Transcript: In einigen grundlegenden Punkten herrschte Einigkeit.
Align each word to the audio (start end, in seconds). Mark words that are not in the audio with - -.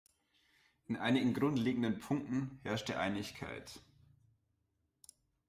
In 0.87 0.97
einigen 0.97 1.35
grundlegenden 1.35 1.99
Punkten 1.99 2.59
herrschte 2.63 2.97
Einigkeit. 2.97 3.79